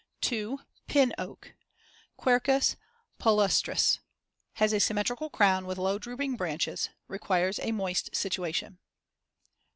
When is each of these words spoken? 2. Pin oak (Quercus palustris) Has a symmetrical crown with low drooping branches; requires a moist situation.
2. 0.21 0.59
Pin 0.87 1.13
oak 1.19 1.53
(Quercus 2.17 2.75
palustris) 3.19 3.99
Has 4.53 4.73
a 4.73 4.79
symmetrical 4.79 5.29
crown 5.29 5.67
with 5.67 5.77
low 5.77 5.99
drooping 5.99 6.35
branches; 6.37 6.89
requires 7.07 7.59
a 7.59 7.71
moist 7.71 8.15
situation. 8.15 8.79